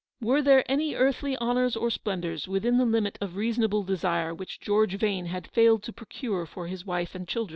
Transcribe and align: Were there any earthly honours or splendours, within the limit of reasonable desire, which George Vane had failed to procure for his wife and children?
Were 0.19 0.41
there 0.41 0.63
any 0.67 0.95
earthly 0.95 1.37
honours 1.37 1.75
or 1.75 1.91
splendours, 1.91 2.47
within 2.47 2.79
the 2.79 2.87
limit 2.87 3.19
of 3.21 3.35
reasonable 3.35 3.83
desire, 3.83 4.33
which 4.33 4.59
George 4.59 4.95
Vane 4.95 5.27
had 5.27 5.45
failed 5.51 5.83
to 5.83 5.93
procure 5.93 6.47
for 6.47 6.65
his 6.65 6.83
wife 6.87 7.13
and 7.13 7.27
children? 7.27 7.49